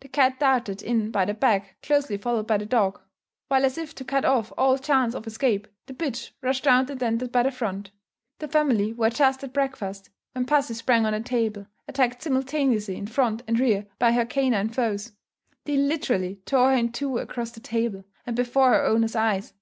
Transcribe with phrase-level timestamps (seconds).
[0.00, 3.00] The cat darted in by the back, closely followed by the dog;
[3.46, 7.00] while, as if to cut off all chance of escape, the bitch rushed round and
[7.00, 7.92] entered by the front.
[8.40, 13.06] The family were just at breakfast, when pussy sprang on the table, attacked simultaneously in
[13.06, 15.12] front and rear by her canine foes.
[15.64, 19.54] They literally tore her in two across the table, and before her owner's eyes.